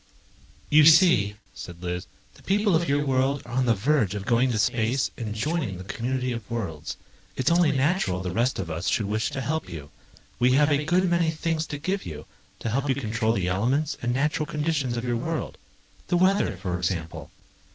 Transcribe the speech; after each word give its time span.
"You 0.71 0.83
see," 0.83 1.35
said 1.53 1.83
Liz, 1.83 2.07
"the 2.33 2.41
people 2.41 2.75
of 2.75 2.89
your 2.89 3.05
world 3.05 3.43
are 3.45 3.53
on 3.53 3.67
the 3.67 3.75
verge 3.75 4.15
of 4.15 4.25
going 4.25 4.49
to 4.49 4.57
space 4.57 5.11
and 5.15 5.35
joining 5.35 5.77
the 5.77 5.83
community 5.83 6.31
of 6.31 6.49
worlds. 6.49 6.97
It's 7.35 7.51
only 7.51 7.71
natural 7.71 8.19
the 8.19 8.31
rest 8.31 8.57
of 8.57 8.71
us 8.71 8.87
should 8.87 9.05
wish 9.05 9.29
to 9.29 9.41
help 9.41 9.69
you. 9.69 9.91
We 10.39 10.53
have 10.53 10.71
a 10.71 10.85
good 10.85 11.07
many 11.07 11.29
things 11.29 11.67
to 11.67 11.77
give 11.77 12.03
you, 12.03 12.25
to 12.61 12.69
help 12.71 12.89
you 12.89 12.95
control 12.95 13.33
the 13.33 13.47
elements 13.49 13.95
and 14.01 14.11
natural 14.11 14.47
conditions 14.47 14.97
of 14.97 15.03
your 15.05 15.17
world. 15.17 15.59
The 16.07 16.17
weather, 16.17 16.57
for 16.57 16.79
example 16.79 17.29